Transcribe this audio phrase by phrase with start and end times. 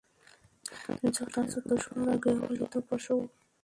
[1.15, 3.15] যথা চতুষ্পদ ও গৃহপালিত পশু।